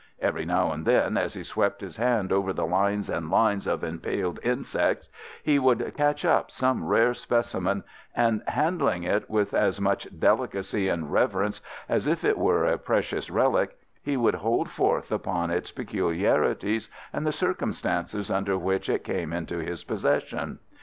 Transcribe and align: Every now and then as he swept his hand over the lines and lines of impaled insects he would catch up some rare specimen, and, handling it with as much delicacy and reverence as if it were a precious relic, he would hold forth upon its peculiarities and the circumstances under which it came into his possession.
Every 0.19 0.45
now 0.45 0.71
and 0.71 0.83
then 0.83 1.15
as 1.15 1.35
he 1.35 1.43
swept 1.43 1.81
his 1.81 1.97
hand 1.97 2.31
over 2.31 2.53
the 2.53 2.65
lines 2.65 3.07
and 3.07 3.29
lines 3.29 3.67
of 3.67 3.83
impaled 3.83 4.39
insects 4.41 5.09
he 5.43 5.59
would 5.59 5.93
catch 5.93 6.25
up 6.25 6.49
some 6.49 6.83
rare 6.85 7.13
specimen, 7.13 7.83
and, 8.15 8.41
handling 8.47 9.03
it 9.03 9.29
with 9.29 9.53
as 9.53 9.79
much 9.79 10.07
delicacy 10.19 10.89
and 10.89 11.11
reverence 11.11 11.61
as 11.87 12.07
if 12.07 12.25
it 12.25 12.39
were 12.39 12.65
a 12.65 12.79
precious 12.79 13.29
relic, 13.29 13.77
he 14.01 14.17
would 14.17 14.33
hold 14.33 14.71
forth 14.71 15.11
upon 15.11 15.51
its 15.51 15.69
peculiarities 15.69 16.89
and 17.13 17.23
the 17.27 17.31
circumstances 17.31 18.31
under 18.31 18.57
which 18.57 18.89
it 18.89 19.03
came 19.03 19.31
into 19.31 19.59
his 19.59 19.83
possession. 19.83 20.57